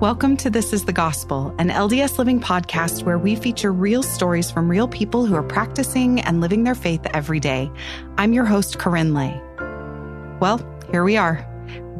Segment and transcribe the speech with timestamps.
[0.00, 4.50] Welcome to This is the Gospel, an LDS Living podcast where we feature real stories
[4.50, 7.70] from real people who are practicing and living their faith every day.
[8.16, 9.38] I'm your host, KaRyn Lay.
[10.40, 11.46] Well, here we are,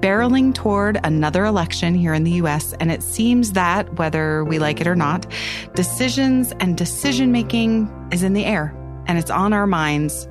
[0.01, 4.80] barreling toward another election here in the US, and it seems that, whether we like
[4.80, 5.30] it or not,
[5.75, 8.75] decisions and decision making is in the air
[9.09, 10.27] and it's on our minds.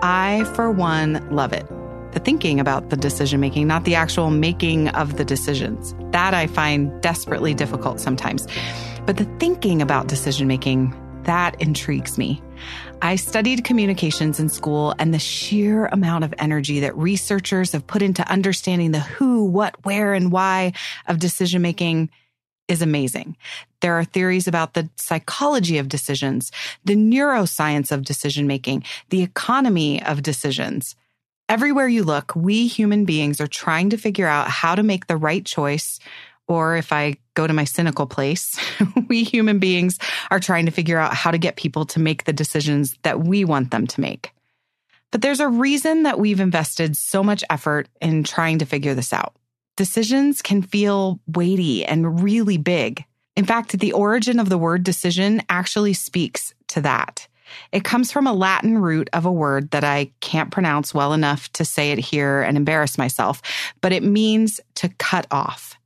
[0.00, 1.66] I, for one, love it
[2.12, 5.94] the thinking about the decision making, not the actual making of the decisions.
[6.10, 8.46] That I find desperately difficult sometimes.
[9.06, 10.94] But the thinking about decision making,
[11.24, 12.42] that intrigues me.
[13.02, 18.02] I studied communications in school and the sheer amount of energy that researchers have put
[18.02, 20.72] into understanding the who, what, where, and why
[21.06, 22.10] of decision making
[22.68, 23.36] is amazing.
[23.80, 26.52] There are theories about the psychology of decisions,
[26.84, 30.94] the neuroscience of decision making, the economy of decisions.
[31.50, 35.16] Everywhere you look, we human beings are trying to figure out how to make the
[35.16, 35.98] right choice.
[36.46, 38.56] Or if I go to my cynical place,
[39.08, 39.98] we human beings
[40.30, 43.44] are trying to figure out how to get people to make the decisions that we
[43.44, 44.30] want them to make.
[45.10, 49.12] But there's a reason that we've invested so much effort in trying to figure this
[49.12, 49.34] out.
[49.76, 53.04] Decisions can feel weighty and really big.
[53.34, 57.26] In fact, the origin of the word decision actually speaks to that.
[57.72, 61.52] It comes from a Latin root of a word that I can't pronounce well enough
[61.52, 63.42] to say it here and embarrass myself,
[63.80, 65.76] but it means to cut off.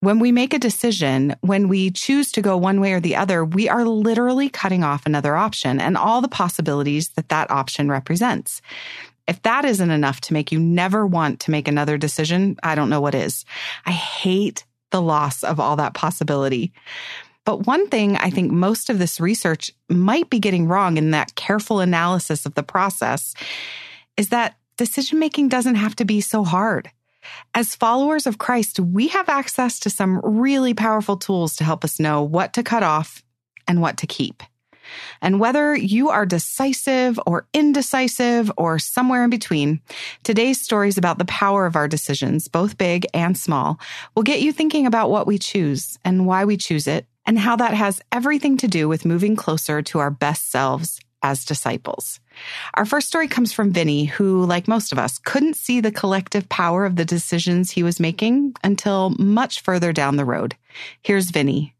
[0.00, 3.42] When we make a decision, when we choose to go one way or the other,
[3.42, 8.60] we are literally cutting off another option and all the possibilities that that option represents.
[9.26, 12.90] If that isn't enough to make you never want to make another decision, I don't
[12.90, 13.46] know what is.
[13.86, 16.72] I hate the loss of all that possibility.
[17.44, 21.34] But one thing I think most of this research might be getting wrong in that
[21.34, 23.34] careful analysis of the process
[24.16, 26.90] is that decision making doesn't have to be so hard.
[27.54, 32.00] As followers of Christ, we have access to some really powerful tools to help us
[32.00, 33.22] know what to cut off
[33.66, 34.42] and what to keep.
[35.22, 39.80] And whether you are decisive or indecisive or somewhere in between,
[40.22, 43.80] today's stories about the power of our decisions, both big and small,
[44.14, 47.56] will get you thinking about what we choose and why we choose it and how
[47.56, 52.20] that has everything to do with moving closer to our best selves as disciples.
[52.74, 56.48] Our first story comes from Vinny, who, like most of us, couldn't see the collective
[56.48, 60.54] power of the decisions he was making until much further down the road.
[61.02, 61.74] Here's Vinny.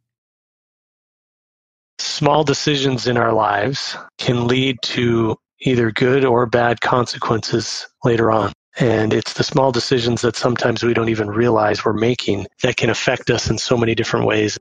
[1.99, 8.53] Small decisions in our lives can lead to either good or bad consequences later on.
[8.79, 12.91] And it's the small decisions that sometimes we don't even realize we're making that can
[12.91, 14.59] affect us in so many different ways.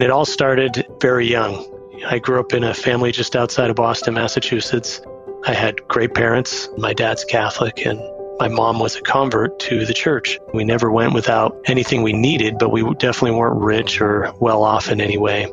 [0.00, 1.64] It all started very young.
[2.04, 5.00] I grew up in a family just outside of Boston, Massachusetts.
[5.46, 6.68] I had great parents.
[6.76, 8.00] My dad's Catholic and
[8.40, 10.40] my mom was a convert to the church.
[10.52, 14.90] We never went without anything we needed, but we definitely weren't rich or well off
[14.90, 15.46] in any way.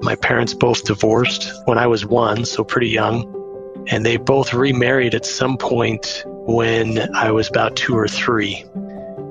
[0.00, 5.14] My parents both divorced when I was one, so pretty young, and they both remarried
[5.14, 8.64] at some point when I was about two or three.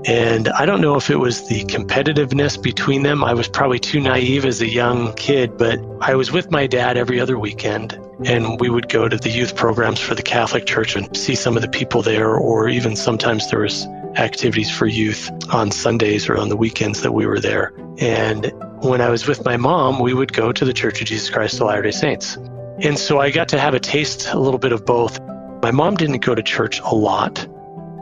[0.06, 3.24] And I don't know if it was the competitiveness between them.
[3.24, 6.98] I was probably too naive as a young kid, but I was with my dad
[6.98, 10.96] every other weekend and we would go to the youth programs for the Catholic Church
[10.96, 15.32] and see some of the people there or even sometimes there was activities for youth
[15.54, 17.74] on Sundays or on the weekends that we were there.
[18.00, 21.30] And when I was with my mom, we would go to the Church of Jesus
[21.30, 22.36] Christ of Latter-day Saints.
[22.80, 25.20] And so I got to have a taste a little bit of both.
[25.62, 27.48] My mom didn't go to church a lot.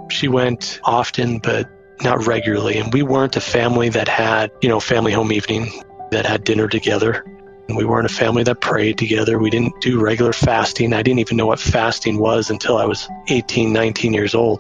[0.09, 1.69] She went often, but
[2.03, 2.77] not regularly.
[2.77, 5.71] And we weren't a family that had, you know, family home evening
[6.11, 7.23] that had dinner together.
[7.67, 9.39] And we weren't a family that prayed together.
[9.39, 10.93] We didn't do regular fasting.
[10.93, 14.59] I didn't even know what fasting was until I was 18, 19 years old.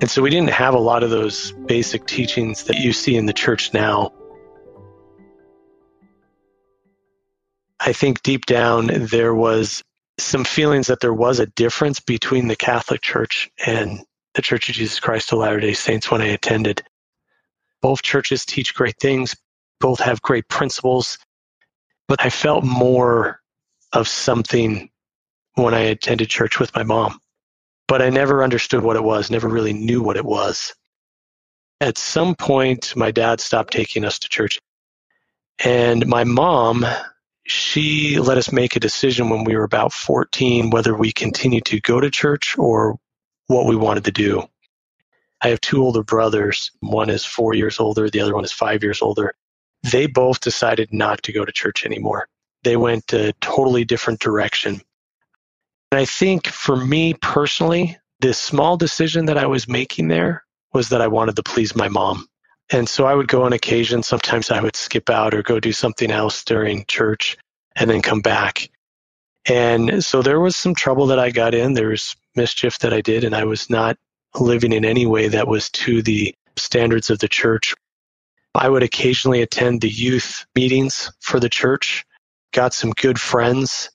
[0.00, 3.26] And so we didn't have a lot of those basic teachings that you see in
[3.26, 4.12] the church now.
[7.78, 9.82] I think deep down there was
[10.18, 14.00] some feelings that there was a difference between the Catholic Church and
[14.34, 16.82] the Church of Jesus Christ of Latter day Saints when I attended.
[17.82, 19.36] Both churches teach great things,
[19.80, 21.18] both have great principles,
[22.08, 23.40] but I felt more
[23.92, 24.90] of something
[25.54, 27.20] when I attended church with my mom.
[27.88, 30.74] But I never understood what it was, never really knew what it was.
[31.80, 34.60] At some point, my dad stopped taking us to church.
[35.64, 36.86] And my mom,
[37.46, 41.80] she let us make a decision when we were about 14 whether we continued to
[41.80, 42.98] go to church or
[43.50, 44.44] what we wanted to do.
[45.42, 46.70] I have two older brothers.
[46.80, 49.34] One is four years older, the other one is five years older.
[49.82, 52.28] They both decided not to go to church anymore.
[52.62, 54.80] They went a totally different direction.
[55.90, 60.90] And I think for me personally, this small decision that I was making there was
[60.90, 62.28] that I wanted to please my mom.
[62.70, 64.04] And so I would go on occasion.
[64.04, 67.36] Sometimes I would skip out or go do something else during church
[67.74, 68.70] and then come back.
[69.46, 71.72] And so there was some trouble that I got in.
[71.74, 73.96] There was mischief that I did, and I was not
[74.38, 77.74] living in any way that was to the standards of the church.
[78.54, 82.04] I would occasionally attend the youth meetings for the church,
[82.52, 83.90] got some good friends.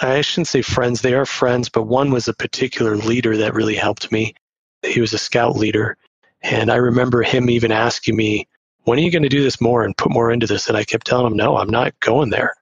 [0.00, 3.74] I shouldn't say friends, they are friends, but one was a particular leader that really
[3.74, 4.34] helped me.
[4.82, 5.96] He was a scout leader.
[6.42, 8.46] And I remember him even asking me,
[8.84, 10.68] when are you going to do this more and put more into this?
[10.68, 12.54] And I kept telling him, no, I'm not going there.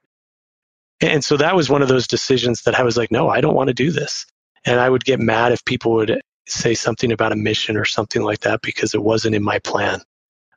[1.01, 3.55] And so that was one of those decisions that I was like, no, I don't
[3.55, 4.27] want to do this.
[4.65, 8.23] And I would get mad if people would say something about a mission or something
[8.23, 10.01] like that because it wasn't in my plan.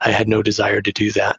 [0.01, 1.37] I had no desire to do that.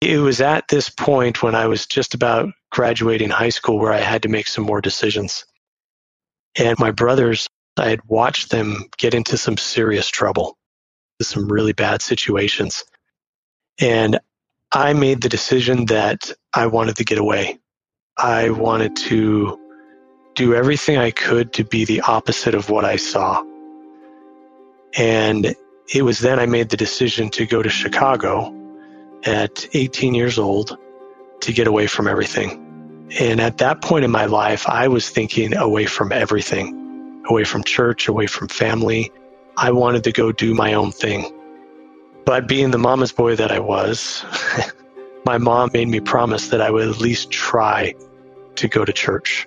[0.00, 4.00] It was at this point when I was just about graduating high school where I
[4.00, 5.44] had to make some more decisions.
[6.56, 10.56] And my brothers, I had watched them get into some serious trouble,
[11.20, 12.84] some really bad situations.
[13.80, 14.18] And
[14.72, 17.58] I made the decision that I wanted to get away.
[18.18, 19.58] I wanted to
[20.34, 23.42] do everything I could to be the opposite of what I saw.
[24.96, 25.54] And
[25.94, 28.54] it was then I made the decision to go to Chicago
[29.24, 30.76] at 18 years old
[31.40, 33.08] to get away from everything.
[33.18, 37.64] And at that point in my life, I was thinking away from everything, away from
[37.64, 39.10] church, away from family.
[39.56, 41.37] I wanted to go do my own thing.
[42.28, 44.22] But being the mama's boy that I was,
[45.24, 47.94] my mom made me promise that I would at least try
[48.56, 49.46] to go to church.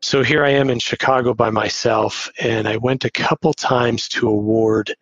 [0.00, 4.26] So here I am in Chicago by myself, and I went a couple times to
[4.26, 4.94] a ward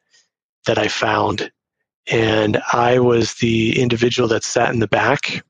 [0.67, 1.53] that I found.
[2.11, 5.45] And I was the individual that sat in the back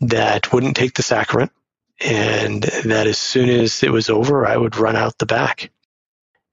[0.00, 1.50] that wouldn't take the sacrament.
[2.04, 5.70] And that as soon as it was over, I would run out the back.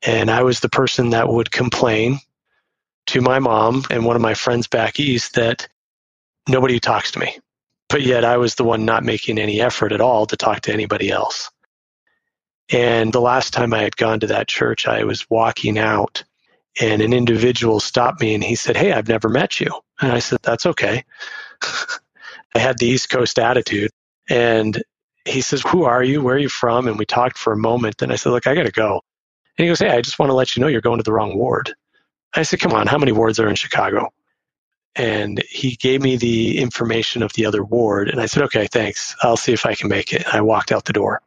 [0.06, 2.20] And I was the person that would complain
[3.08, 5.68] to my mom and one of my friends back east that
[6.48, 7.40] nobody talks to me.
[7.90, 10.74] But yet I was the one not making any effort at all to talk to
[10.74, 11.52] anybody else.
[12.72, 16.24] And the last time I had gone to that church, I was walking out
[16.82, 19.68] and an individual stopped me and he said, Hey, I've never met you.
[20.02, 21.04] And I said, That's okay.
[22.56, 23.92] I had the East Coast attitude.
[24.30, 24.82] And
[25.26, 26.22] he says, Who are you?
[26.22, 26.88] Where are you from?
[26.88, 28.02] And we talked for a moment.
[28.02, 29.02] And I said, Look, I got to go.
[29.58, 31.14] And he goes, Hey, I just want to let you know you're going to the
[31.14, 31.74] wrong ward.
[32.36, 34.12] I said, Come on, how many wards are in Chicago?
[34.96, 38.10] And he gave me the information of the other ward.
[38.10, 39.16] And I said, Okay, thanks.
[39.22, 40.24] I'll see if I can make it.
[40.26, 41.22] And I walked out the door.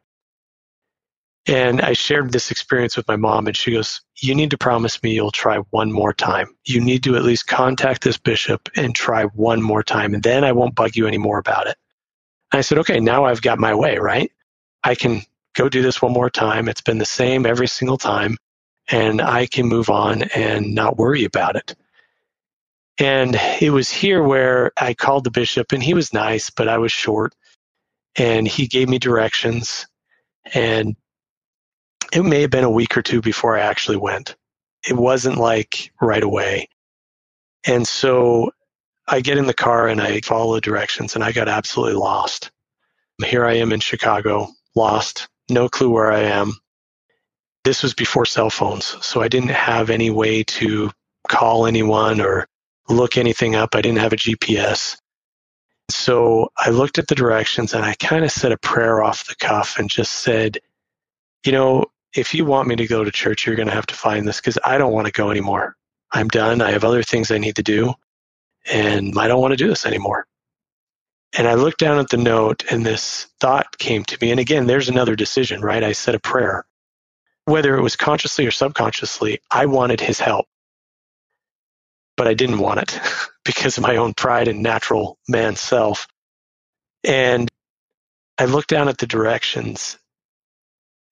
[1.49, 5.01] And I shared this experience with my mom, and she goes, You need to promise
[5.01, 6.47] me you'll try one more time.
[6.65, 10.43] You need to at least contact this bishop and try one more time, and then
[10.43, 11.77] I won't bug you anymore about it.
[12.51, 14.29] And I said, Okay, now I've got my way, right?
[14.83, 15.21] I can
[15.57, 16.69] go do this one more time.
[16.69, 18.37] It's been the same every single time,
[18.89, 21.75] and I can move on and not worry about it.
[22.99, 26.77] And it was here where I called the bishop, and he was nice, but I
[26.77, 27.33] was short.
[28.15, 29.87] And he gave me directions.
[30.53, 30.95] And
[32.13, 34.35] it may have been a week or two before I actually went.
[34.87, 36.69] It wasn't like right away.
[37.65, 38.51] And so
[39.07, 42.51] I get in the car and I follow the directions and I got absolutely lost.
[43.23, 46.53] Here I am in Chicago, lost, no clue where I am.
[47.63, 50.91] This was before cell phones, so I didn't have any way to
[51.27, 52.47] call anyone or
[52.89, 53.75] look anything up.
[53.75, 54.97] I didn't have a GPS.
[55.89, 59.35] So I looked at the directions and I kind of said a prayer off the
[59.35, 60.57] cuff and just said,
[61.45, 61.85] you know,
[62.15, 64.39] if you want me to go to church, you're going to have to find this
[64.39, 65.75] because I don't want to go anymore.
[66.11, 66.61] I'm done.
[66.61, 67.93] I have other things I need to do,
[68.65, 70.25] and I don't want to do this anymore.
[71.33, 74.31] And I looked down at the note, and this thought came to me.
[74.31, 75.83] And again, there's another decision, right?
[75.83, 76.65] I said a prayer.
[77.45, 80.47] Whether it was consciously or subconsciously, I wanted his help.
[82.15, 82.99] But I didn't want it
[83.45, 86.07] because of my own pride and natural man self.
[87.03, 87.49] And
[88.37, 89.97] I looked down at the directions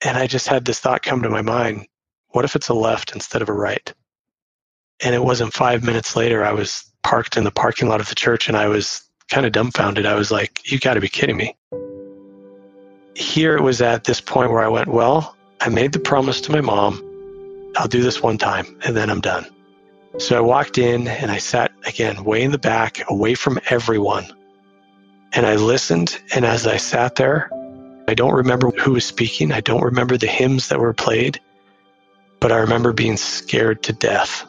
[0.04, 1.88] and I just had this thought come to my mind
[2.30, 3.94] what if it's a left instead of a right?
[5.02, 8.16] And it wasn't five minutes later, I was parked in the parking lot of the
[8.16, 10.06] church and I was kind of dumbfounded.
[10.06, 11.56] I was like, you got to be kidding me.
[13.16, 16.52] Here it was at this point where I went, well, I made the promise to
[16.52, 17.02] my mom.
[17.78, 19.46] I'll do this one time and then I'm done.
[20.18, 24.26] So I walked in and I sat again way in the back, away from everyone.
[25.34, 26.20] And I listened.
[26.34, 27.50] And as I sat there,
[28.08, 29.52] I don't remember who was speaking.
[29.52, 31.42] I don't remember the hymns that were played,
[32.40, 34.48] but I remember being scared to death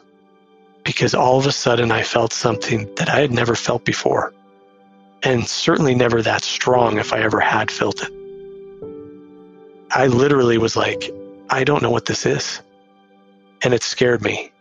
[0.85, 4.33] because all of a sudden I felt something that I had never felt before.
[5.23, 8.11] And certainly never that strong if I ever had felt it.
[9.91, 11.11] I literally was like,
[11.49, 12.61] I don't know what this is.
[13.63, 14.51] and it scared me.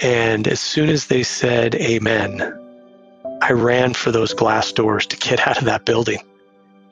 [0.00, 2.58] And as soon as they said amen,
[3.42, 6.20] I ran for those glass doors to get out of that building.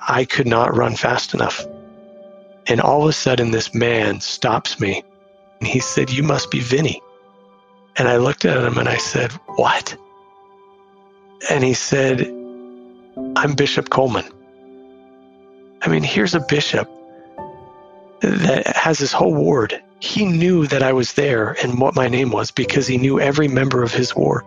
[0.09, 1.67] I could not run fast enough.
[2.67, 5.03] And all of a sudden, this man stops me
[5.61, 7.03] and he said, You must be Vinny.
[7.97, 9.97] And I looked at him and I said, What?
[11.51, 12.21] And he said,
[13.43, 14.27] I'm Bishop Coleman.
[15.81, 16.91] I mean, here's a bishop
[18.21, 19.83] that has his whole ward.
[19.99, 23.49] He knew that I was there and what my name was because he knew every
[23.49, 24.45] member of his ward.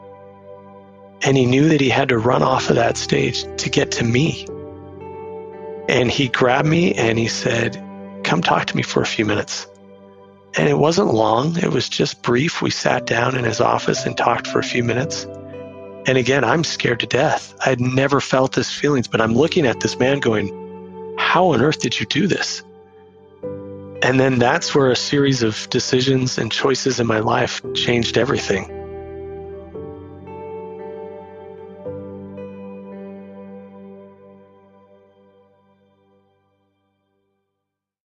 [1.23, 4.03] And he knew that he had to run off of that stage to get to
[4.03, 4.45] me.
[5.89, 7.83] And he grabbed me and he said,
[8.23, 9.65] Come talk to me for a few minutes.
[10.55, 12.61] And it wasn't long, it was just brief.
[12.61, 15.25] We sat down in his office and talked for a few minutes.
[16.05, 17.55] And again, I'm scared to death.
[17.65, 20.47] I'd never felt this feelings, but I'm looking at this man going,
[21.17, 22.61] How on earth did you do this?
[24.03, 28.65] And then that's where a series of decisions and choices in my life changed everything.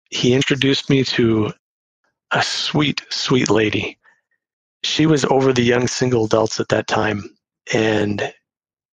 [0.10, 1.54] He introduced me to
[2.32, 4.00] a sweet, sweet lady.
[4.84, 7.35] She was over the young single adults at that time.
[7.74, 8.34] And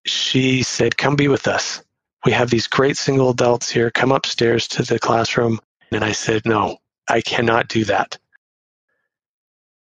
[0.06, 1.82] she said, Come be with us.
[2.24, 3.90] We have these great single adults here.
[3.90, 5.60] Come upstairs to the classroom.
[5.90, 8.18] And I said, No, I cannot do that.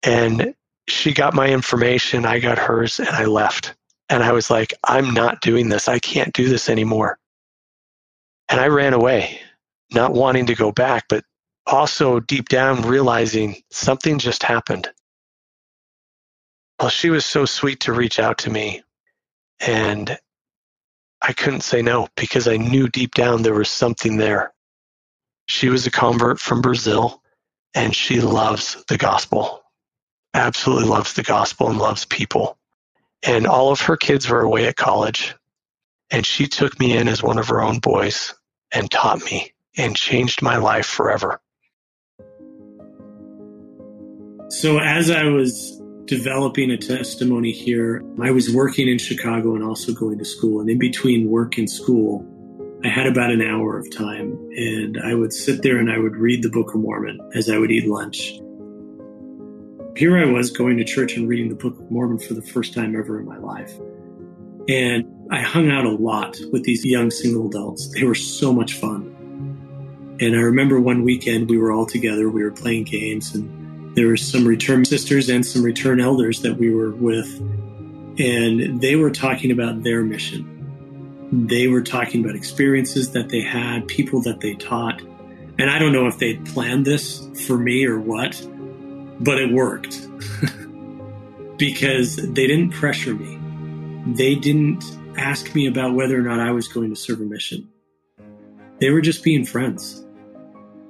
[0.03, 0.55] And
[0.89, 3.75] she got my information, I got hers, and I left.
[4.09, 5.87] And I was like, I'm not doing this.
[5.87, 7.19] I can't do this anymore.
[8.49, 9.41] And I ran away,
[9.93, 11.25] not wanting to go back, but
[11.67, 14.89] also deep down realizing something just happened.
[16.79, 18.83] Well, she was so sweet to reach out to me.
[19.61, 20.17] And
[21.21, 24.53] I couldn't say no because I knew deep down there was something there.
[25.47, 27.23] She was a convert from Brazil
[27.75, 29.63] and she loves the gospel,
[30.35, 32.57] absolutely loves the gospel and loves people.
[33.25, 35.35] And all of her kids were away at college.
[36.11, 38.35] And she took me in as one of her own boys
[38.73, 41.41] and taught me and changed my life forever.
[44.51, 45.78] So, as I was
[46.09, 48.03] developing a testimony here.
[48.21, 50.61] I was working in Chicago and also going to school.
[50.61, 52.27] And in between work and school,
[52.85, 54.33] I had about an hour of time.
[54.57, 57.59] And I would sit there and I would read the Book of Mormon as I
[57.59, 58.41] would eat lunch.
[59.97, 62.73] Here I was going to church and reading the Book of Mormon for the first
[62.73, 63.73] time ever in my life.
[64.69, 67.89] And I hung out a lot with these young single adults.
[67.95, 69.15] They were so much fun.
[70.21, 73.58] And I remember one weekend we were all together, we were playing games and
[73.99, 77.27] there were some return sisters and some return elders that we were with,
[78.21, 80.55] and they were talking about their mission.
[81.33, 85.03] They were talking about experiences that they had, people that they taught.
[85.59, 88.41] And I don't know if they planned this for me or what,
[89.19, 90.09] but it worked
[91.59, 93.37] because they didn't pressure me.
[94.15, 94.85] They didn't
[95.17, 97.69] ask me about whether or not I was going to serve a mission.
[98.79, 100.07] They were just being friends.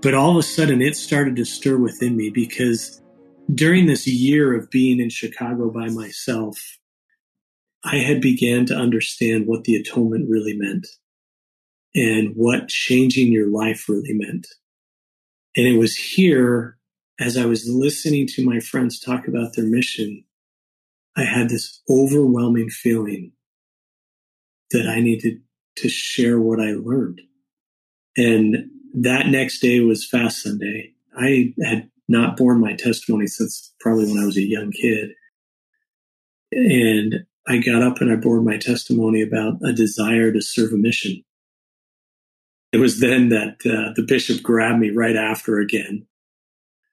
[0.01, 3.03] But all of a sudden, it started to stir within me because
[3.53, 6.79] during this year of being in Chicago by myself,
[7.85, 10.87] I had began to understand what the atonement really meant
[11.95, 14.47] and what changing your life really meant.
[15.57, 16.79] And it was here,
[17.19, 20.25] as I was listening to my friends talk about their mission,
[21.17, 23.33] I had this overwhelming feeling
[24.71, 25.41] that I needed
[25.79, 27.21] to share what I learned.
[28.17, 30.93] And that next day was Fast Sunday.
[31.17, 35.11] I had not borne my testimony since probably when I was a young kid.
[36.53, 40.77] And I got up and I bore my testimony about a desire to serve a
[40.77, 41.25] mission.
[42.73, 46.07] It was then that uh, the bishop grabbed me right after again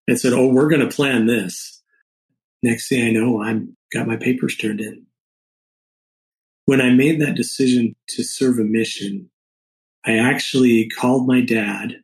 [0.08, 1.82] and said, Oh, we're going to plan this.
[2.64, 5.06] Next thing I know, I'm got my papers turned in.
[6.66, 9.30] When I made that decision to serve a mission,
[10.06, 12.04] I actually called my dad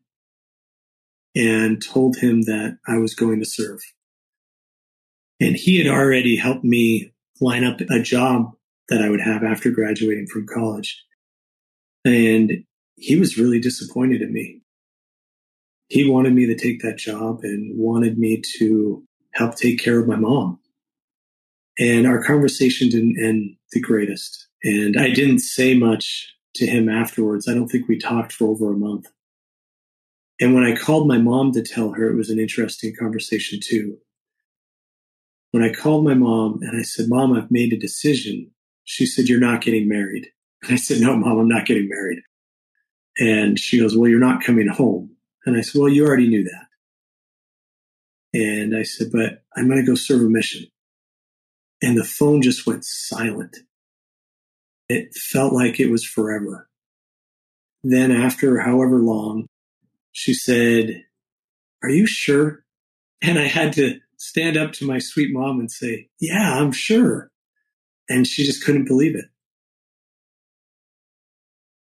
[1.36, 3.80] and told him that I was going to serve.
[5.40, 8.52] And he had already helped me line up a job
[8.90, 11.04] that I would have after graduating from college.
[12.04, 12.64] And
[12.96, 14.62] he was really disappointed in me.
[15.88, 19.04] He wanted me to take that job and wanted me to
[19.34, 20.60] help take care of my mom.
[21.80, 24.48] And our conversation didn't end the greatest.
[24.64, 27.48] And I didn't say much to him afterwards.
[27.48, 29.08] I don't think we talked for over a month.
[30.40, 33.98] And when I called my mom to tell her, it was an interesting conversation too.
[35.52, 38.52] When I called my mom and I said, Mom, I've made a decision,
[38.86, 40.28] she said, You're not getting married.
[40.64, 42.20] And I said, No, Mom, I'm not getting married.
[43.20, 45.12] And she goes, Well, you're not coming home.
[45.46, 46.68] And I said, Well, you already knew that.
[48.34, 50.66] And I said, but I'm going to go serve a mission.
[51.82, 53.58] And the phone just went silent.
[54.92, 56.68] It felt like it was forever.
[57.82, 59.48] Then after however long,
[60.12, 61.06] she said,
[61.82, 62.66] are you sure?
[63.22, 67.30] And I had to stand up to my sweet mom and say, yeah, I'm sure.
[68.10, 69.24] And she just couldn't believe it.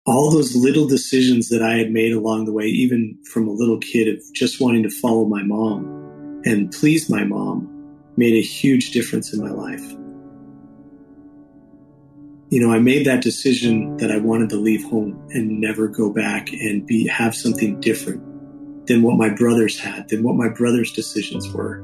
[0.05, 3.79] All those little decisions that I had made along the way, even from a little
[3.79, 7.71] kid of just wanting to follow my mom and please my mom,
[8.19, 9.97] made a huge difference in my life
[12.53, 16.13] you know, I made that decision that I wanted to leave home and never go
[16.13, 20.93] back and be have something different than what my brothers had, than what my brothers'
[20.93, 21.81] decisions were.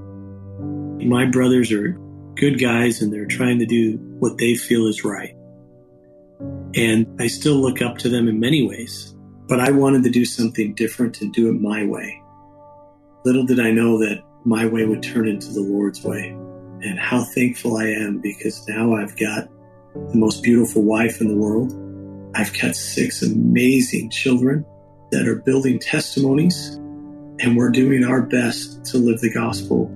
[1.03, 1.99] My brothers are
[2.35, 5.35] good guys and they're trying to do what they feel is right.
[6.75, 10.27] And I still look up to them in many ways, but I wanted to do
[10.27, 12.23] something different and do it my way.
[13.25, 16.29] Little did I know that my way would turn into the Lord's way.
[16.83, 19.49] And how thankful I am because now I've got
[19.95, 21.73] the most beautiful wife in the world.
[22.35, 24.65] I've got six amazing children
[25.11, 26.75] that are building testimonies,
[27.41, 29.91] and we're doing our best to live the gospel.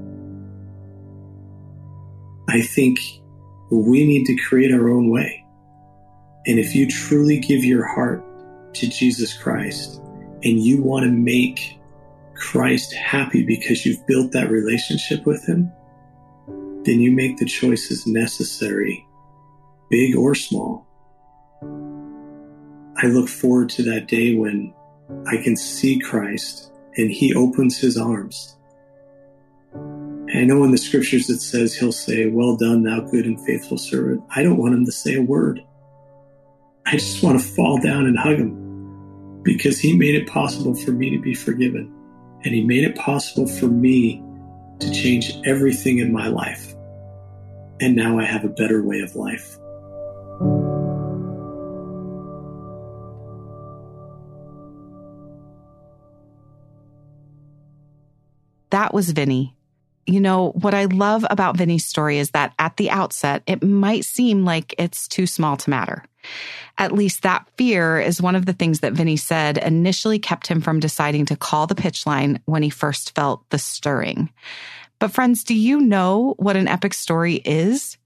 [2.49, 2.99] I think
[3.71, 5.45] we need to create our own way.
[6.47, 8.25] And if you truly give your heart
[8.75, 10.01] to Jesus Christ
[10.43, 11.79] and you want to make
[12.35, 15.71] Christ happy because you've built that relationship with Him,
[16.85, 19.07] then you make the choices necessary
[19.93, 20.87] big or small.
[22.97, 24.73] I look forward to that day when
[25.27, 28.57] I can see Christ and he opens his arms.
[30.35, 33.77] I know in the scriptures it says he'll say, Well done, thou good and faithful
[33.77, 34.23] servant.
[34.35, 35.61] I don't want him to say a word.
[36.87, 40.93] I just want to fall down and hug him because he made it possible for
[40.93, 41.93] me to be forgiven.
[42.45, 44.25] And he made it possible for me
[44.81, 46.73] to change everything in my life.
[47.81, 49.59] And now I have a better way of life.
[58.73, 59.55] That was Vinny.
[60.07, 64.05] You know, what I love about Vinny's story is that at the outset, it might
[64.05, 66.05] seem like it's too small to matter.
[66.79, 70.63] At least that fear is one of the things that Vinny said initially kept him
[70.63, 74.31] from deciding to call the pitch line when he first felt the stirring.
[74.99, 77.99] But friends, do you know what an epic story is?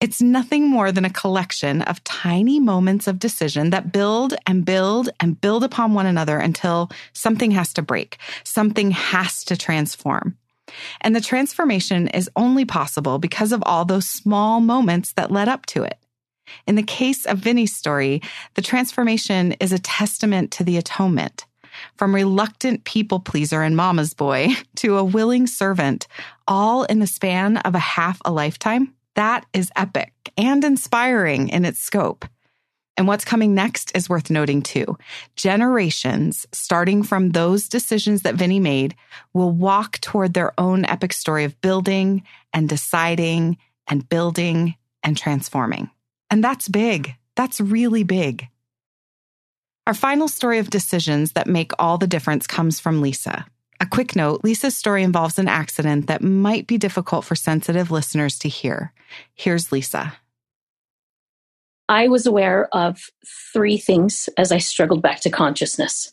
[0.00, 5.10] It's nothing more than a collection of tiny moments of decision that build and build
[5.18, 10.36] and build upon one another until something has to break, something has to transform.
[11.00, 15.66] And the transformation is only possible because of all those small moments that led up
[15.66, 15.98] to it.
[16.68, 18.22] In the case of Vinny's story,
[18.54, 21.44] the transformation is a testament to the atonement.
[21.96, 26.06] From reluctant people pleaser and mama's boy to a willing servant,
[26.46, 28.94] all in the span of a half a lifetime.
[29.18, 32.24] That is epic and inspiring in its scope.
[32.96, 34.96] And what's coming next is worth noting too.
[35.34, 38.94] Generations, starting from those decisions that Vinny made,
[39.34, 45.90] will walk toward their own epic story of building and deciding and building and transforming.
[46.30, 47.16] And that's big.
[47.34, 48.46] That's really big.
[49.88, 53.46] Our final story of decisions that make all the difference comes from Lisa.
[53.80, 58.38] A quick note Lisa's story involves an accident that might be difficult for sensitive listeners
[58.38, 58.92] to hear.
[59.34, 60.16] Here's Lisa.
[61.88, 63.10] I was aware of
[63.52, 66.12] three things as I struggled back to consciousness.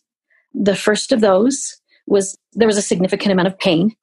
[0.53, 3.95] The first of those was there was a significant amount of pain.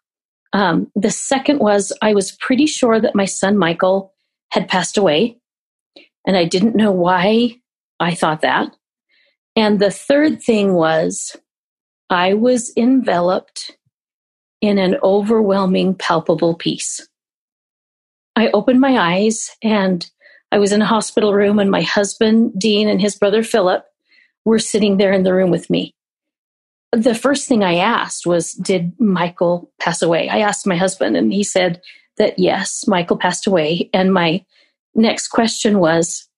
[0.52, 4.12] Um, the second was I was pretty sure that my son Michael
[4.50, 5.38] had passed away,
[6.26, 7.56] and I didn't know why
[7.98, 8.76] I thought that.
[9.56, 11.36] And the third thing was
[12.10, 13.76] I was enveloped
[14.60, 17.08] in an overwhelming, palpable peace.
[18.36, 20.08] I opened my eyes and
[20.52, 23.86] I was in a hospital room, and my husband, Dean, and his brother, Philip,
[24.44, 25.94] were sitting there in the room with me.
[26.92, 30.28] The first thing I asked was, Did Michael pass away?
[30.28, 31.80] I asked my husband, and he said
[32.18, 33.88] that yes, Michael passed away.
[33.94, 34.44] And my
[34.94, 36.28] next question was,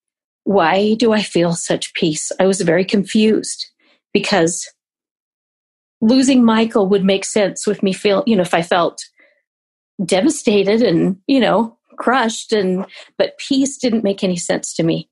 [0.44, 2.30] Why do I feel such peace?
[2.38, 3.66] I was very confused
[4.12, 4.70] because
[6.00, 9.04] losing Michael would make sense with me feel, you know, if I felt
[10.04, 12.86] devastated and, you know, crushed and
[13.18, 15.08] but peace didn't make any sense to me.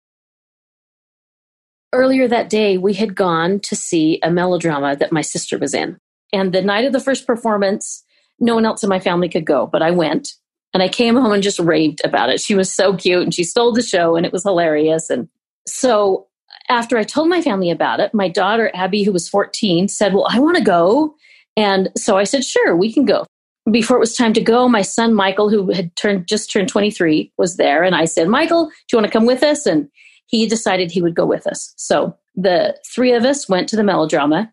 [1.93, 5.99] Earlier that day, we had gone to see a melodrama that my sister was in.
[6.33, 8.03] And the night of the first performance,
[8.41, 10.35] no one else in my family could go, but I went.
[10.75, 12.41] And I came home and just raved about it.
[12.41, 15.11] She was so cute and she stole the show and it was hilarious.
[15.11, 15.29] And
[15.67, 16.29] so
[16.71, 20.27] after I told my family about it, my daughter, Abby, who was 14, said, Well,
[20.31, 21.15] I want to go.
[21.57, 23.27] And so I said, Sure, we can go.
[23.71, 27.33] Before it was time to go, my son Michael, who had turned just turned 23,
[27.39, 27.83] was there.
[27.83, 29.67] And I said, Michael, do you want to come with us?
[29.67, 29.89] And
[30.27, 31.73] he decided he would go with us.
[31.77, 34.53] So the three of us went to the melodrama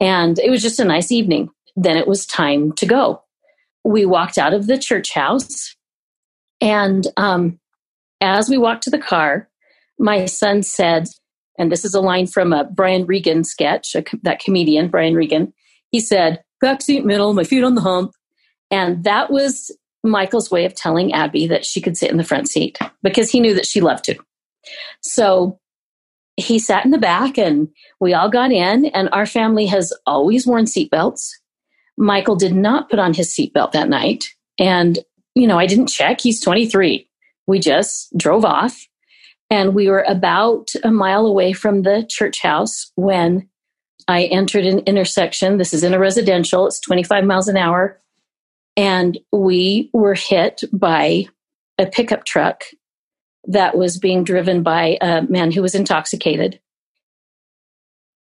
[0.00, 1.50] and it was just a nice evening.
[1.74, 3.22] Then it was time to go.
[3.84, 5.74] We walked out of the church house.
[6.60, 7.58] And um,
[8.20, 9.48] as we walked to the car,
[9.98, 11.08] my son said,
[11.58, 15.52] and this is a line from a Brian Regan sketch, a, that comedian, Brian Regan.
[15.90, 18.12] He said, backseat middle, my feet on the hump.
[18.70, 19.70] And that was
[20.02, 23.40] Michael's way of telling Abby that she could sit in the front seat because he
[23.40, 24.16] knew that she loved to.
[25.02, 25.58] So
[26.36, 27.68] he sat in the back and
[28.00, 31.30] we all got in, and our family has always worn seatbelts.
[31.96, 34.26] Michael did not put on his seatbelt that night.
[34.58, 34.98] And,
[35.34, 36.20] you know, I didn't check.
[36.20, 37.08] He's 23.
[37.46, 38.78] We just drove off.
[39.50, 43.48] And we were about a mile away from the church house when
[44.08, 45.56] I entered an intersection.
[45.56, 48.00] This is in a residential, it's 25 miles an hour.
[48.76, 51.26] And we were hit by
[51.78, 52.64] a pickup truck
[53.48, 56.60] that was being driven by a man who was intoxicated.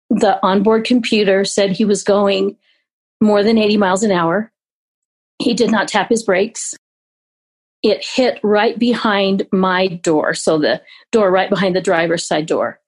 [0.10, 2.58] The onboard computer said he was going
[3.22, 4.52] more than 80 miles an hour.
[5.40, 6.76] He did not tap his brakes.
[7.82, 10.82] It hit right behind my door, so the
[11.12, 12.80] door right behind the driver's side door,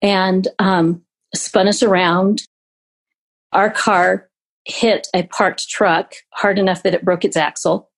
[0.00, 1.02] and um,
[1.34, 2.42] spun us around.
[3.52, 4.27] Our car
[4.68, 7.90] hit a parked truck hard enough that it broke its axle.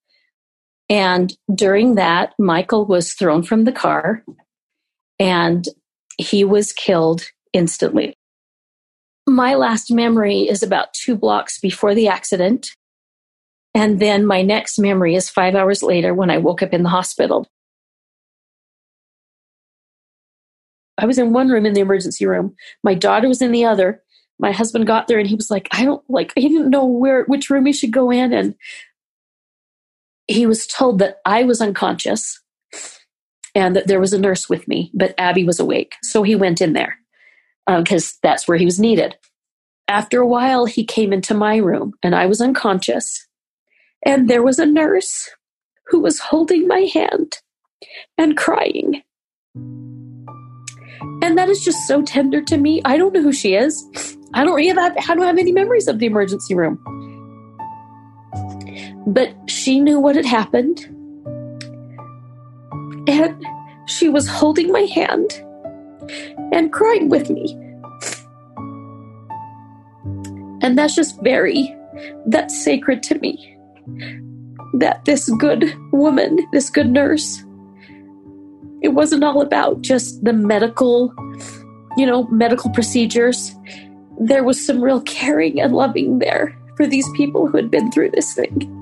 [0.89, 4.25] And during that, Michael was thrown from the car
[5.19, 5.67] and
[6.17, 8.15] he was killed instantly.
[9.27, 12.71] My last memory is about two blocks before the accident.
[13.75, 16.89] And then my next memory is five hours later when I woke up in the
[16.89, 17.47] hospital.
[20.99, 22.55] I was in one room in the emergency room.
[22.83, 24.03] My daughter was in the other.
[24.41, 27.25] My husband got there and he was like, I don't like, he didn't know where,
[27.25, 28.33] which room he should go in.
[28.33, 28.55] And
[30.27, 32.41] he was told that I was unconscious
[33.55, 35.97] and that there was a nurse with me, but Abby was awake.
[36.03, 36.97] So he went in there
[37.67, 39.17] because um, that's where he was needed.
[39.89, 43.27] After a while, he came into my room and I was unconscious.
[44.07, 45.29] And there was a nurse
[45.89, 47.39] who was holding my hand
[48.17, 49.03] and crying.
[51.23, 52.81] And that is just so tender to me.
[52.85, 54.17] I don't know who she is.
[54.35, 56.79] I don't have, I don't have any memories of the emergency room.
[59.07, 60.81] But she knew what had happened.
[63.09, 63.45] And
[63.87, 65.33] she was holding my hand
[66.53, 67.57] and crying with me.
[70.63, 71.75] And that's just very,
[72.27, 73.57] that's sacred to me.
[74.75, 77.43] That this good woman, this good nurse,
[78.83, 81.13] it wasn't all about just the medical,
[81.97, 83.55] you know, medical procedures.
[84.21, 88.11] There was some real caring and loving there for these people who had been through
[88.11, 88.77] this thing.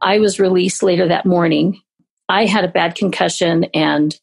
[0.00, 1.80] I was released later that morning.
[2.28, 4.18] I had a bad concussion and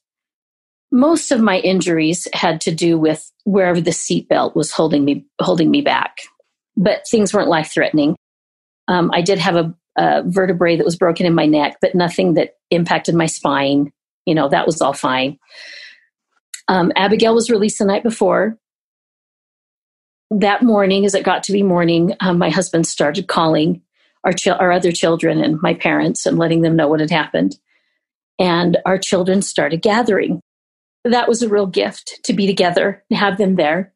[0.91, 5.71] most of my injuries had to do with wherever the seatbelt was holding me holding
[5.71, 6.17] me back.
[6.75, 8.17] But things weren't life threatening.
[8.89, 12.33] Um, I did have a, a vertebrae that was broken in my neck, but nothing
[12.33, 13.91] that impacted my spine.
[14.29, 15.39] You know, that was all fine.
[16.67, 18.59] Um, Abigail was released the night before.
[20.29, 23.81] That morning, as it got to be morning, um, my husband started calling
[24.23, 27.57] our, ch- our other children and my parents and letting them know what had happened.
[28.37, 30.41] And our children started gathering.
[31.03, 33.95] That was a real gift to be together and have them there.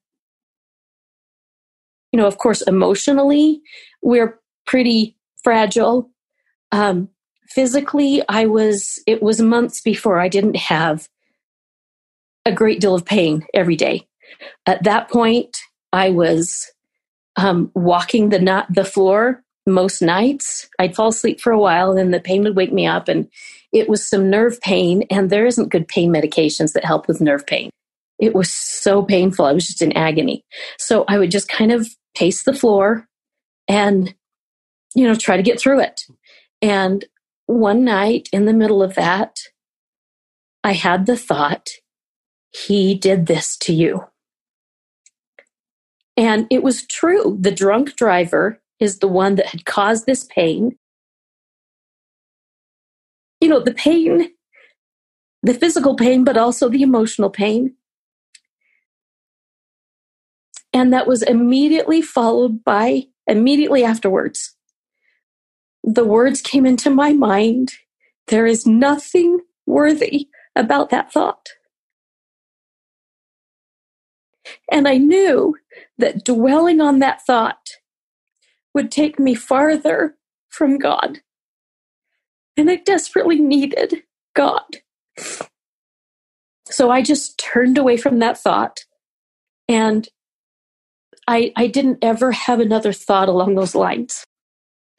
[2.11, 3.61] You know, of course, emotionally,
[4.01, 6.09] we're pretty fragile.
[6.71, 7.09] Um,
[7.53, 11.07] physically, I was, it was months before I didn't have
[12.45, 14.07] a great deal of pain every day.
[14.65, 15.57] At that point,
[15.91, 16.71] I was
[17.35, 20.67] um, walking the, not, the floor most nights.
[20.79, 23.29] I'd fall asleep for a while and then the pain would wake me up and
[23.71, 27.45] it was some nerve pain and there isn't good pain medications that help with nerve
[27.45, 27.69] pain.
[28.19, 29.45] It was so painful.
[29.45, 30.43] I was just in agony.
[30.77, 33.07] So I would just kind of pace the floor
[33.67, 34.13] and
[34.95, 36.01] you know try to get through it.
[36.61, 37.05] And
[37.45, 39.37] one night in the middle of that
[40.63, 41.69] I had the thought
[42.51, 44.05] he did this to you.
[46.15, 47.37] And it was true.
[47.39, 50.77] The drunk driver is the one that had caused this pain.
[53.41, 54.29] You know, the pain,
[55.41, 57.75] the physical pain, but also the emotional pain.
[60.71, 64.55] And that was immediately followed by, immediately afterwards,
[65.83, 67.73] the words came into my mind
[68.27, 71.49] there is nothing worthy about that thought.
[74.71, 75.55] And I knew
[75.97, 77.77] that dwelling on that thought
[78.73, 80.15] would take me farther
[80.49, 81.19] from God.
[82.57, 84.03] And I desperately needed
[84.35, 84.77] God.
[86.69, 88.85] So I just turned away from that thought
[89.67, 90.07] and
[91.27, 94.23] I, I didn't ever have another thought along those lines.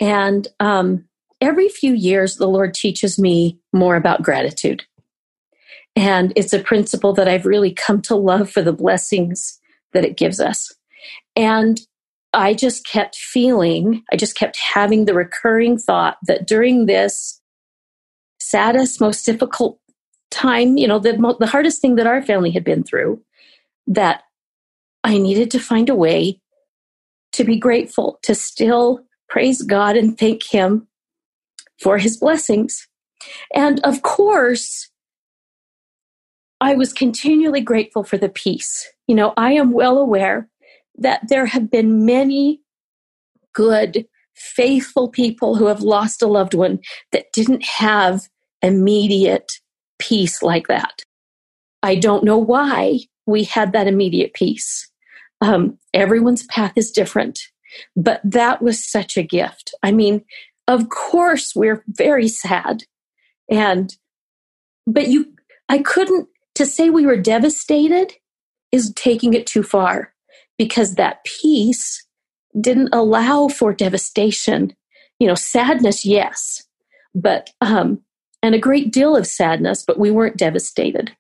[0.01, 1.05] And um,
[1.41, 4.85] every few years, the Lord teaches me more about gratitude.
[5.97, 9.61] And it's a principle that I've really come to love for the blessings
[9.93, 10.75] that it gives us.
[11.37, 11.81] And
[12.33, 17.41] I just kept feeling, I just kept having the recurring thought that during this
[18.41, 19.79] saddest, most difficult
[20.31, 23.23] time, you know, the, the hardest thing that our family had been through,
[23.87, 24.23] that
[25.05, 26.41] I needed to find a way
[27.33, 30.87] to be grateful, to still praise God and thank Him
[31.83, 32.87] for His blessings.
[33.53, 34.93] And of course,
[36.61, 38.89] I was continually grateful for the peace.
[39.09, 40.49] You know, I am well aware
[40.99, 42.61] that there have been many
[43.55, 46.79] good, faithful people who have lost a loved one
[47.11, 48.29] that didn't have
[48.63, 49.51] immediate
[49.99, 51.03] peace like that.
[51.83, 54.89] I don't know why we had that immediate peace.
[55.41, 57.41] Um, everyone's path is different,
[57.97, 59.75] but that was such a gift.
[59.83, 60.25] I mean,
[60.67, 62.85] of course, we're very sad.
[63.51, 63.95] And,
[64.87, 65.35] but you,
[65.69, 68.15] I couldn't, to say we were devastated
[68.73, 70.15] is taking it too far
[70.57, 72.07] because that peace
[72.61, 74.75] didn't allow for devastation.
[75.19, 76.65] You know, sadness, yes,
[77.15, 78.01] but, um,
[78.43, 81.17] and a great deal of sadness, but we weren't devastated.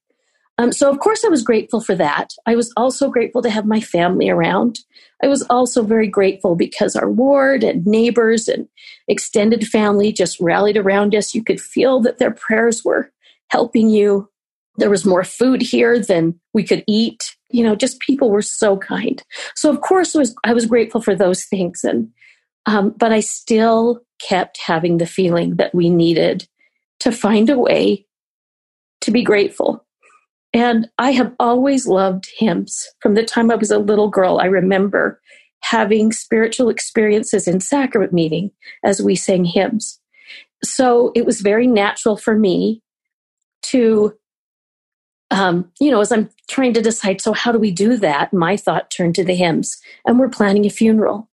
[0.57, 2.31] Um, so, of course, I was grateful for that.
[2.47, 4.79] I was also grateful to have my family around.
[5.23, 8.69] I was also very grateful because our ward and neighbors and
[9.09, 11.35] extended family just rallied around us.
[11.35, 13.11] You could feel that their prayers were
[13.51, 14.29] helping you.
[14.77, 18.77] There was more food here than we could eat you know, just people were so
[18.77, 19.23] kind.
[19.55, 22.09] So of course, was, I was grateful for those things, and
[22.67, 26.49] um, but I still kept having the feeling that we needed
[27.01, 28.07] to find a way
[29.03, 29.84] to be grateful.
[30.55, 32.88] And I have always loved hymns.
[33.01, 35.21] From the time I was a little girl, I remember
[35.61, 38.53] having spiritual experiences in sacrament meeting
[38.85, 40.01] as we sang hymns.
[40.62, 42.83] So it was very natural for me
[43.64, 44.14] to
[45.31, 48.33] um, you know, as I'm trying to decide, so how do we do that?
[48.33, 51.29] My thought turned to the hymns, and we're planning a funeral.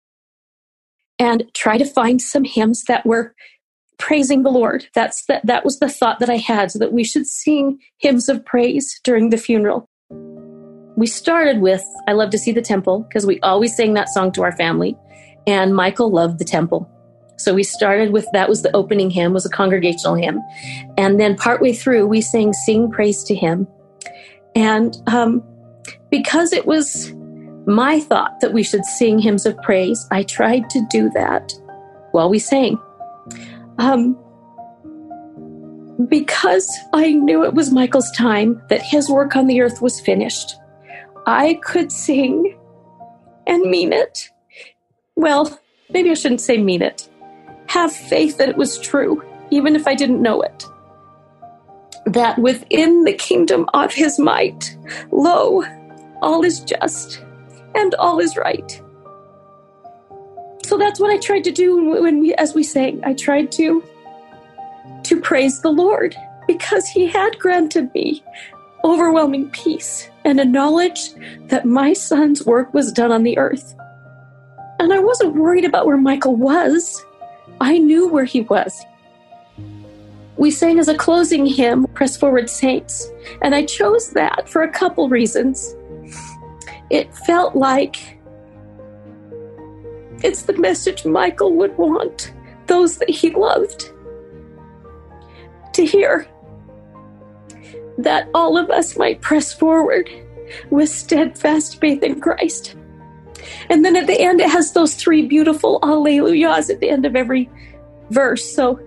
[1.17, 3.33] And try to find some hymns that were
[3.97, 4.87] praising the Lord.
[4.93, 8.29] That's that that was the thought that I had, so that we should sing hymns
[8.29, 9.89] of praise during the funeral.
[10.95, 14.31] We started with I love to see the temple because we always sang that song
[14.33, 14.97] to our family,
[15.45, 16.89] and Michael loved the temple.
[17.37, 20.41] So we started with that was the opening hymn, was a congregational hymn.
[20.97, 23.67] And then partway through we sang Sing Praise to Him.
[24.55, 25.43] And um,
[26.09, 27.13] because it was
[27.67, 31.53] my thought that we should sing hymns of praise, I tried to do that
[32.11, 32.79] while we sang.
[33.77, 34.17] Um,
[36.07, 40.55] because I knew it was Michael's time, that his work on the earth was finished,
[41.25, 42.57] I could sing
[43.45, 44.29] and mean it.
[45.15, 45.59] Well,
[45.89, 47.09] maybe I shouldn't say mean it.
[47.67, 50.65] Have faith that it was true, even if I didn't know it
[52.07, 54.77] that within the kingdom of his might,
[55.11, 55.63] lo,
[56.21, 57.21] all is just
[57.75, 58.81] and all is right.
[60.67, 63.81] So that's what I tried to do when we, as we sang, I tried to
[65.03, 66.13] to praise the Lord
[66.45, 68.21] because he had granted me
[68.83, 71.13] overwhelming peace and a knowledge
[71.47, 73.75] that my son's work was done on the earth.
[74.79, 77.01] And I wasn't worried about where Michael was.
[77.61, 78.77] I knew where he was.
[80.35, 83.09] We sang as a closing hymn, Press Forward Saints,
[83.41, 85.73] and I chose that for a couple reasons.
[86.89, 88.16] It felt like
[90.23, 92.33] it's the message Michael would want
[92.67, 93.91] those that he loved
[95.73, 96.27] to hear.
[97.97, 100.09] That all of us might press forward
[100.69, 102.75] with steadfast faith in Christ.
[103.69, 107.15] And then at the end, it has those three beautiful Alleluias at the end of
[107.15, 107.49] every
[108.09, 108.43] verse.
[108.55, 108.79] So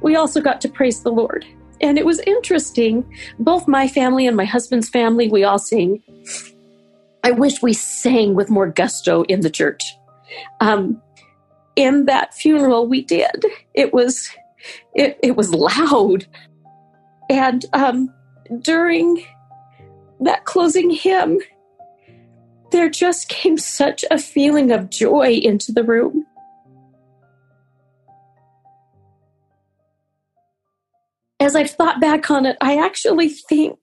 [0.00, 1.44] we also got to praise the Lord.
[1.80, 3.04] And it was interesting.
[3.38, 6.02] Both my family and my husband's family, we all sing.
[7.22, 9.97] I wish we sang with more gusto in the church.
[10.60, 11.00] Um,
[11.76, 13.44] in that funeral, we did.
[13.74, 14.30] It was,
[14.94, 16.26] it, it was loud.
[17.30, 18.12] And um,
[18.60, 19.24] during
[20.20, 21.38] that closing hymn,
[22.70, 26.26] there just came such a feeling of joy into the room.
[31.40, 33.78] as I've thought back on it, I actually think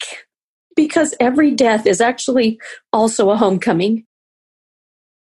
[0.75, 2.59] because every death is actually
[2.91, 4.05] also a homecoming.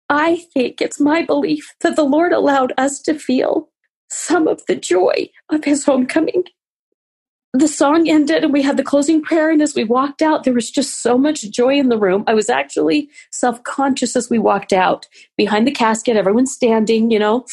[0.10, 3.70] I think it's my belief that the Lord allowed us to feel
[4.10, 6.46] some of the joy of his homecoming.
[7.54, 9.50] The song ended and we had the closing prayer.
[9.50, 12.24] And as we walked out, there was just so much joy in the room.
[12.28, 17.20] I was actually self conscious as we walked out behind the casket, everyone's standing, you
[17.20, 17.46] know,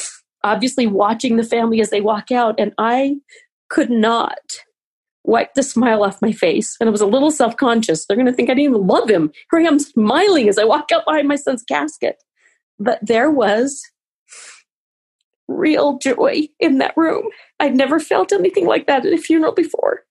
[0.44, 2.54] obviously watching the family as they walk out.
[2.58, 3.16] And I
[3.68, 4.38] could not
[5.24, 6.76] wipe the smile off my face.
[6.78, 8.06] And I was a little self conscious.
[8.06, 9.30] They're going to think I didn't even love him.
[9.50, 12.22] Here I am smiling as I walk out behind my son's casket.
[12.78, 13.82] But there was
[15.48, 17.28] real joy in that room.
[17.60, 20.04] I'd never felt anything like that at a funeral before.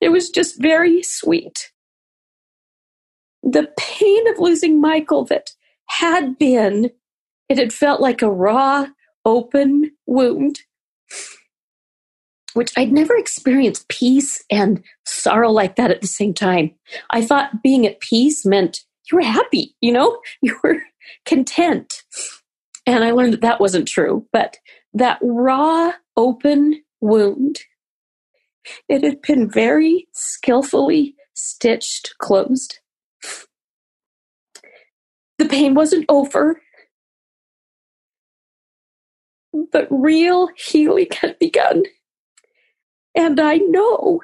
[0.00, 1.70] It was just very sweet.
[3.42, 5.50] The pain of losing Michael that
[5.86, 6.90] had been,
[7.48, 8.86] it had felt like a raw,
[9.24, 10.60] open wound,
[12.54, 16.74] which I'd never experienced peace and sorrow like that at the same time.
[17.10, 20.82] I thought being at peace meant you were happy, you know, you were
[21.24, 22.02] content.
[22.86, 24.58] And I learned that that wasn't true, but
[24.92, 27.60] that raw, open wound,
[28.88, 32.78] it had been very skillfully stitched closed.
[35.38, 36.62] The pain wasn't over,
[39.72, 41.82] but real healing had begun.
[43.14, 44.20] And I know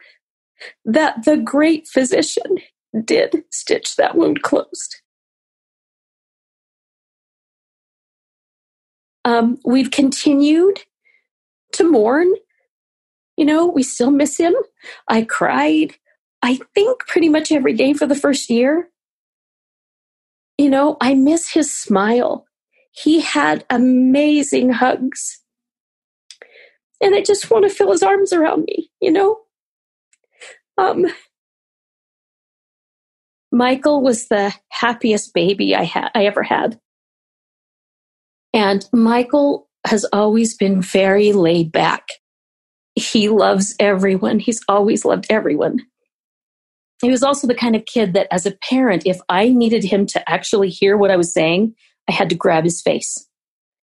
[0.85, 2.59] that the great physician
[3.05, 5.00] did stitch that wound closed.
[9.25, 10.81] Um, we've continued
[11.73, 12.33] to mourn.
[13.37, 14.55] You know, we still miss him.
[15.09, 15.95] I cried,
[16.43, 18.91] I think, pretty much every day for the first year.
[20.59, 22.47] You know, I miss his smile.
[22.93, 25.41] He had amazing hugs.
[27.01, 29.39] And I just want to feel his arms around me, you know?
[30.77, 31.07] Um,
[33.53, 36.79] Michael was the happiest baby I had I ever had.
[38.53, 42.09] And Michael has always been very laid back.
[42.95, 44.39] He loves everyone.
[44.39, 45.81] He's always loved everyone.
[47.01, 50.07] He was also the kind of kid that, as a parent, if I needed him
[50.07, 51.75] to actually hear what I was saying,
[52.09, 53.27] I had to grab his face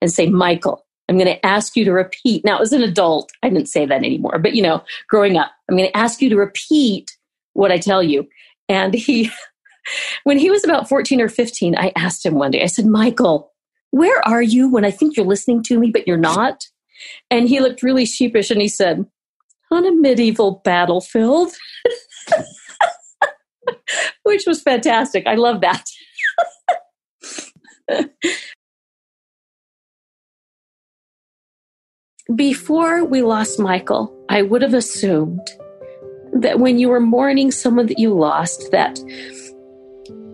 [0.02, 2.44] and say, Michael, I'm going to ask you to repeat.
[2.44, 5.78] Now, as an adult, I didn't say that anymore, but you know, growing up, I'm
[5.78, 7.16] going to ask you to repeat
[7.54, 8.28] what I tell you.
[8.70, 9.30] And he,
[10.24, 13.52] when he was about 14 or 15, I asked him one day, I said, Michael,
[13.96, 16.68] where are you when I think you're listening to me, but you're not?
[17.32, 19.06] And he looked really sheepish and he said,
[19.72, 21.54] On a medieval battlefield,
[24.24, 25.26] which was fantastic.
[25.26, 25.86] I love that.
[32.36, 35.48] Before we lost Michael, I would have assumed
[36.34, 39.00] that when you were mourning someone that you lost, that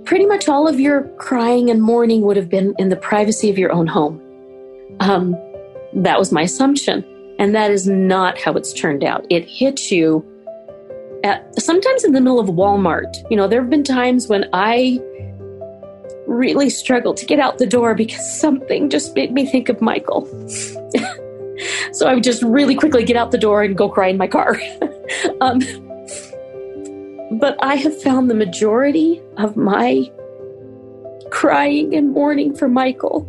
[0.06, 3.58] pretty much all of your crying and mourning would have been in the privacy of
[3.58, 4.22] your own home.
[5.00, 5.36] Um,
[5.94, 7.06] that was my assumption.
[7.40, 9.26] And that is not how it's turned out.
[9.30, 10.26] It hits you
[11.24, 13.12] at sometimes in the middle of Walmart.
[13.30, 15.00] You know, there have been times when I
[16.28, 20.26] really struggled to get out the door because something just made me think of Michael.
[21.92, 24.28] so I would just really quickly get out the door and go cry in my
[24.28, 24.60] car.
[25.42, 25.62] um,
[27.32, 30.12] but I have found the majority of my
[31.30, 33.26] crying and mourning for Michael.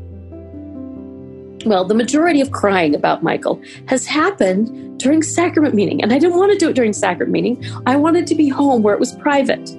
[1.65, 6.03] Well, the majority of crying about Michael has happened during sacrament meeting.
[6.03, 7.65] And I didn't want to do it during sacrament meeting.
[7.87, 9.71] I wanted to be home where it was private.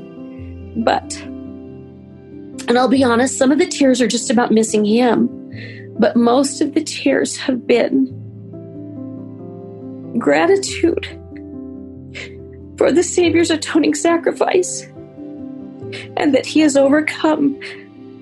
[0.78, 5.28] But, and I'll be honest, some of the tears are just about missing him.
[6.00, 8.20] But most of the tears have been
[10.18, 11.20] gratitude
[12.78, 14.84] for the Savior's atoning sacrifice,
[16.18, 17.60] and that He has overcome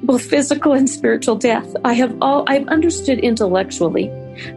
[0.04, 1.76] both physical and spiritual death.
[1.86, 4.08] I have all I've understood intellectually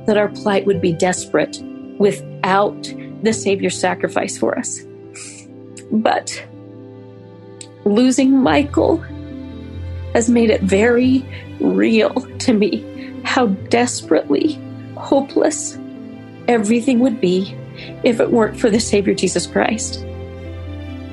[0.06, 1.60] that our plight would be desperate
[1.98, 2.82] without
[3.22, 4.80] the Savior's sacrifice for us.
[5.90, 6.44] But
[7.84, 8.98] losing Michael
[10.14, 11.24] has made it very
[11.60, 12.84] real to me
[13.24, 14.58] how desperately
[14.96, 15.78] hopeless
[16.48, 17.56] everything would be
[18.02, 20.04] if it weren't for the Savior Jesus Christ.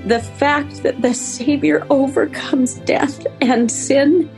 [0.05, 4.29] The fact that the Savior overcomes death and sin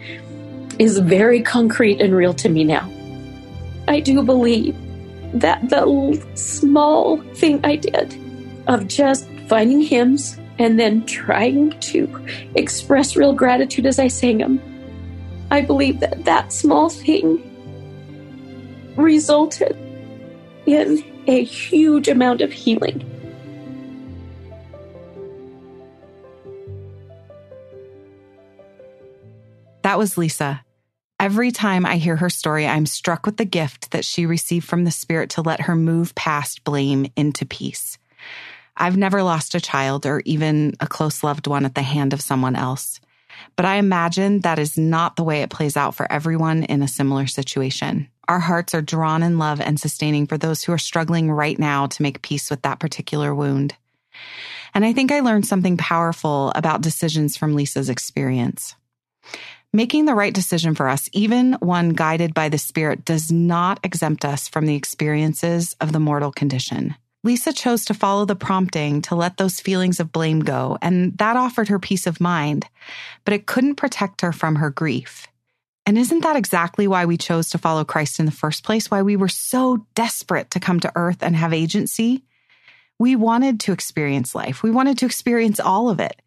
[0.80, 2.90] is very concrete and real to me now.
[3.88, 4.76] I do believe
[5.34, 8.18] that the small thing I did
[8.68, 14.62] of just finding hymns and then trying to express real gratitude as I sang them,
[15.52, 17.50] I believe that that small thing
[18.96, 19.78] resulted
[20.66, 23.10] in a huge amount of healing.
[29.84, 30.64] That was Lisa.
[31.20, 34.84] Every time I hear her story, I'm struck with the gift that she received from
[34.84, 37.98] the Spirit to let her move past blame into peace.
[38.76, 42.22] I've never lost a child or even a close loved one at the hand of
[42.22, 43.00] someone else.
[43.56, 46.88] But I imagine that is not the way it plays out for everyone in a
[46.88, 48.10] similar situation.
[48.28, 51.88] Our hearts are drawn in love and sustaining for those who are struggling right now
[51.88, 53.76] to make peace with that particular wound.
[54.74, 58.76] And I think I learned something powerful about decisions from Lisa's experience.
[59.76, 64.24] Making the right decision for us, even one guided by the Spirit, does not exempt
[64.24, 66.96] us from the experiences of the mortal condition.
[67.24, 71.38] Lisa chose to follow the prompting to let those feelings of blame go, and that
[71.38, 72.68] offered her peace of mind,
[73.24, 75.28] but it couldn't protect her from her grief.
[75.86, 78.90] And isn't that exactly why we chose to follow Christ in the first place?
[78.90, 82.24] Why we were so desperate to come to earth and have agency?
[83.00, 84.64] We wanted to experience life.
[84.64, 86.22] We wanted to experience all of it.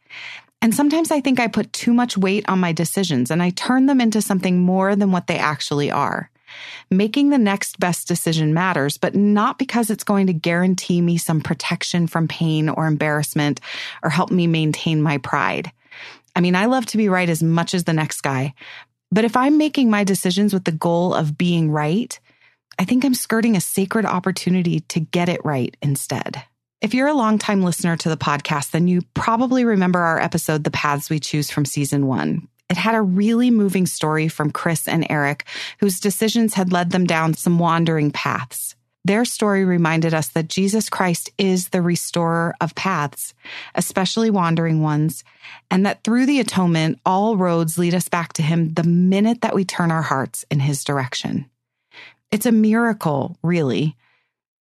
[0.60, 3.86] And sometimes I think I put too much weight on my decisions and I turn
[3.86, 6.30] them into something more than what they actually are.
[6.90, 11.40] Making the next best decision matters, but not because it's going to guarantee me some
[11.40, 13.60] protection from pain or embarrassment
[14.02, 15.72] or help me maintain my pride.
[16.34, 18.54] I mean, I love to be right as much as the next guy,
[19.10, 22.18] but if I'm making my decisions with the goal of being right,
[22.78, 26.42] I think I'm skirting a sacred opportunity to get it right instead.
[26.82, 30.70] If you're a longtime listener to the podcast, then you probably remember our episode, The
[30.70, 32.48] Paths We Choose from season one.
[32.68, 35.44] It had a really moving story from Chris and Eric,
[35.78, 38.74] whose decisions had led them down some wandering paths.
[39.04, 43.34] Their story reminded us that Jesus Christ is the restorer of paths,
[43.76, 45.22] especially wandering ones,
[45.70, 49.54] and that through the atonement, all roads lead us back to him the minute that
[49.54, 51.48] we turn our hearts in his direction.
[52.32, 53.96] It's a miracle, really.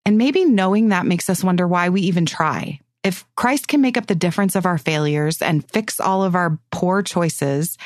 [0.06, 2.80] And maybe knowing that makes us wonder why we even try.
[3.06, 6.58] If Christ can make up the difference of our failures and fix all of our
[6.72, 7.78] poor choices,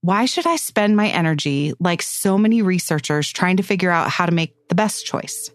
[0.00, 4.26] why should I spend my energy like so many researchers trying to figure out how
[4.26, 5.52] to make the best choice?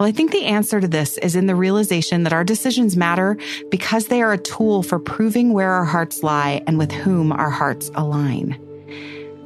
[0.00, 3.36] Well, I think the answer to this is in the realization that our decisions matter
[3.70, 7.50] because they are a tool for proving where our hearts lie and with whom our
[7.50, 8.60] hearts align.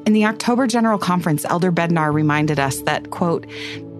[0.06, 3.46] In the October General Conference, Elder Bednar reminded us that, quote,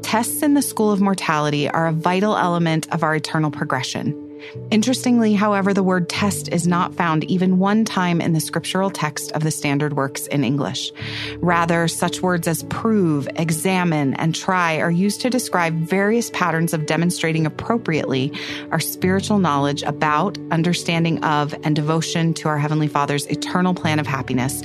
[0.00, 4.31] tests in the school of mortality are a vital element of our eternal progression.
[4.70, 9.32] Interestingly, however, the word test is not found even one time in the scriptural text
[9.32, 10.92] of the standard works in English.
[11.38, 16.86] Rather, such words as prove, examine, and try are used to describe various patterns of
[16.86, 18.32] demonstrating appropriately
[18.70, 24.06] our spiritual knowledge about, understanding of, and devotion to our Heavenly Father's eternal plan of
[24.06, 24.62] happiness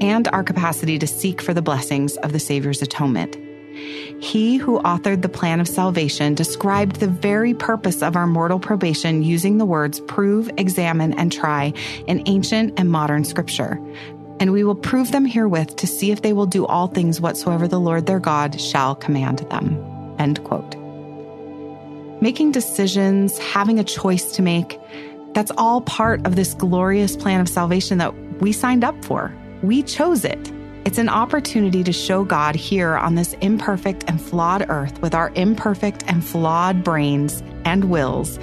[0.00, 3.36] and our capacity to seek for the blessings of the Savior's atonement.
[4.20, 9.22] He who authored the plan of salvation described the very purpose of our mortal probation
[9.22, 11.72] using the words prove, examine, and try
[12.06, 13.80] in ancient and modern scripture.
[14.38, 17.66] And we will prove them herewith to see if they will do all things whatsoever
[17.68, 20.14] the Lord their God shall command them.
[20.18, 20.76] End quote.
[22.22, 24.78] Making decisions, having a choice to make,
[25.32, 29.32] that's all part of this glorious plan of salvation that we signed up for.
[29.62, 30.52] We chose it.
[30.86, 35.30] It's an opportunity to show God here on this imperfect and flawed earth with our
[35.34, 38.38] imperfect and flawed brains and wills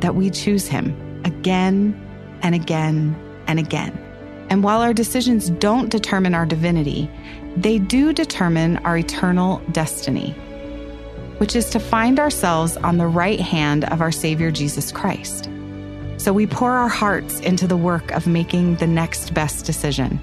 [0.00, 1.94] that we choose Him again
[2.42, 3.14] and again
[3.46, 3.92] and again.
[4.48, 7.10] And while our decisions don't determine our divinity,
[7.54, 10.30] they do determine our eternal destiny,
[11.36, 15.50] which is to find ourselves on the right hand of our Savior Jesus Christ.
[16.16, 20.18] So we pour our hearts into the work of making the next best decision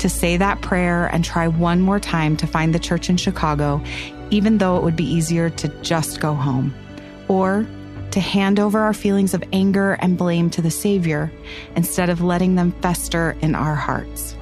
[0.00, 3.82] to say that prayer and try one more time to find the church in Chicago,
[4.30, 6.74] even though it would be easier to just go home.
[7.28, 7.66] Or
[8.10, 11.32] to hand over our feelings of anger and blame to the Savior
[11.74, 14.36] instead of letting them fester in our hearts.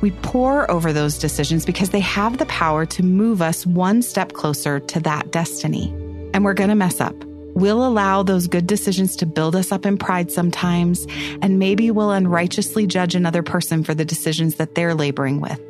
[0.00, 4.32] We pore over those decisions because they have the power to move us one step
[4.32, 5.88] closer to that destiny.
[6.32, 7.14] And we're going to mess up.
[7.54, 11.06] We'll allow those good decisions to build us up in pride sometimes,
[11.42, 15.60] and maybe we'll unrighteously judge another person for the decisions that they're laboring with.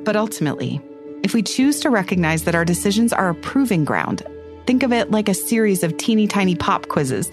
[0.00, 0.80] But ultimately,
[1.22, 4.22] if we choose to recognize that our decisions are a proving ground,
[4.66, 7.30] think of it like a series of teeny tiny pop quizzes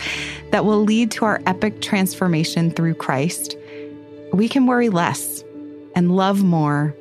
[0.51, 3.55] that will lead to our epic transformation through Christ,
[4.33, 5.43] we can worry less
[5.95, 6.95] and love more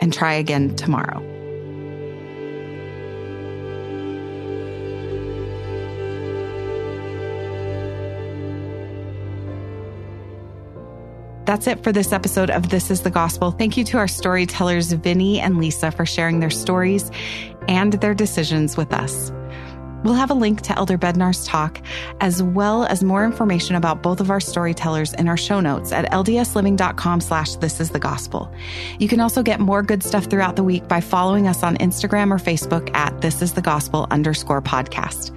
[0.00, 1.31] and try again tomorrow.
[11.44, 13.50] That's it for this episode of This is the Gospel.
[13.50, 17.10] Thank you to our storytellers, Vinny and Lisa, for sharing their stories
[17.66, 19.32] and their decisions with us.
[20.04, 21.80] We'll have a link to Elder Bednar's talk,
[22.20, 26.10] as well as more information about both of our storytellers in our show notes at
[26.10, 28.52] ldsliving.com slash this is the gospel.
[28.98, 32.32] You can also get more good stuff throughout the week by following us on Instagram
[32.32, 35.30] or Facebook at this is the gospel underscore podcast.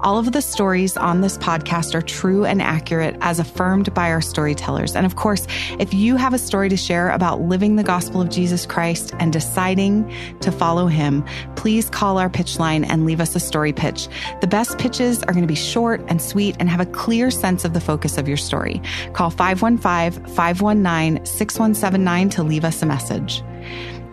[0.00, 4.20] All of the stories on this podcast are true and accurate as affirmed by our
[4.20, 4.96] storytellers.
[4.96, 5.46] And of course,
[5.78, 9.32] if you have a story to share about living the gospel of Jesus Christ and
[9.32, 13.99] deciding to follow him, please call our pitch line and leave us a story pitch
[14.06, 14.40] pitch.
[14.40, 17.64] The best pitches are going to be short and sweet and have a clear sense
[17.64, 18.80] of the focus of your story.
[19.12, 23.42] Call 515 519 6179 to leave us a message.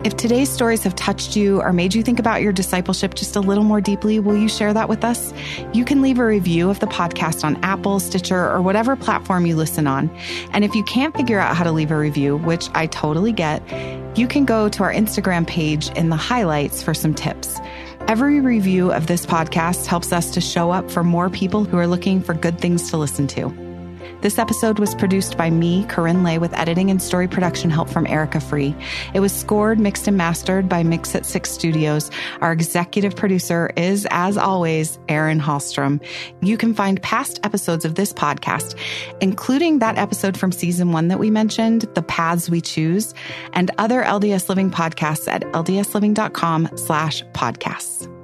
[0.04, 3.40] If today's stories have touched you or made you think about your discipleship just a
[3.40, 5.32] little more deeply, will you share that with us?
[5.72, 9.56] You can leave a review of the podcast on Apple, Stitcher, or whatever platform you
[9.56, 10.08] listen on.
[10.52, 13.60] And if you can't figure out how to leave a review, which I totally get,
[14.16, 17.58] you can go to our Instagram page in the highlights for some tips.
[18.08, 21.86] Every review of this podcast helps us to show up for more people who are
[21.86, 23.67] looking for good things to listen to.
[24.20, 28.06] This episode was produced by me, KaRyn Lay, with editing and story production help from
[28.06, 28.74] Erica Free.
[29.14, 32.10] It was scored, mixed, and mastered by Mix at Six Studios.
[32.40, 36.04] Our executive producer is, as always, Erin Hallstrom.
[36.42, 38.76] You can find past episodes of this podcast,
[39.20, 43.14] including that episode from season one that we mentioned, The Paths We Choose,
[43.52, 48.17] and other LDS Living podcasts at ldsliving.com slash podcasts.